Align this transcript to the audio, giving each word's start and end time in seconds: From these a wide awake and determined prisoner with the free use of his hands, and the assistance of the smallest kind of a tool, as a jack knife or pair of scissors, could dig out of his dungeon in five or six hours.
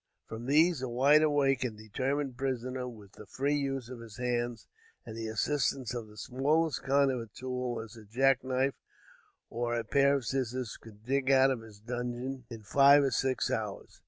From 0.25 0.47
these 0.47 0.81
a 0.81 0.89
wide 0.89 1.21
awake 1.21 1.63
and 1.63 1.77
determined 1.77 2.35
prisoner 2.35 2.87
with 2.89 3.11
the 3.11 3.27
free 3.27 3.53
use 3.53 3.87
of 3.87 3.99
his 3.99 4.17
hands, 4.17 4.65
and 5.05 5.15
the 5.15 5.27
assistance 5.27 5.93
of 5.93 6.07
the 6.07 6.17
smallest 6.17 6.81
kind 6.81 7.11
of 7.11 7.19
a 7.19 7.27
tool, 7.27 7.79
as 7.79 7.95
a 7.95 8.03
jack 8.03 8.43
knife 8.43 8.73
or 9.51 9.83
pair 9.83 10.15
of 10.15 10.25
scissors, 10.25 10.75
could 10.77 11.05
dig 11.05 11.29
out 11.29 11.51
of 11.51 11.61
his 11.61 11.79
dungeon 11.79 12.45
in 12.49 12.63
five 12.63 13.03
or 13.03 13.11
six 13.11 13.51
hours. 13.51 13.99